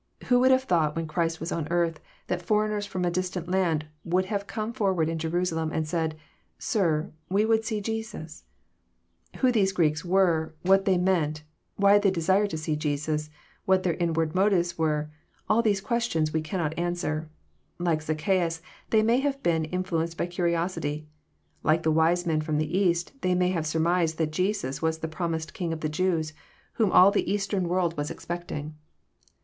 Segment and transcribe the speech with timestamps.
[0.29, 3.85] Who would have thought when Christ was on earth, that foreigners from a distant land
[4.03, 6.17] would have come forward in Jerusalem, and said,"
[6.71, 8.43] Sir, we would see Jusus"?
[9.41, 11.43] Who these Greeks were, what they meant,
[11.75, 13.29] why they desired to see Jesus,
[13.65, 15.11] what their inward motives were,—
[15.47, 17.29] all these are questions we cannot answer.
[17.77, 18.59] Like Zaccheus,
[18.89, 21.05] they may have been influenced by curiosity.
[21.61, 25.07] Like the wise men from the East, they may have surmised that Jesus was the
[25.07, 26.33] prom ised King of the Jews,
[26.73, 28.23] whom all the eastern world was 332 EXFOSITOBT THOUGHTS.
[28.23, 28.75] expecting.